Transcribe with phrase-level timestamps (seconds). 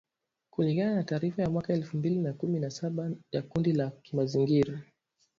[0.49, 4.73] kulingana na taarifa ya mwaka elfu mbili na kumi na saba ya kundi la kimazingira
[4.73, 4.79] la